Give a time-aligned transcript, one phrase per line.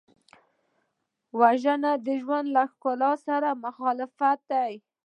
[1.39, 4.73] وژنه د ژوند له ښکلا سره مخالفت دی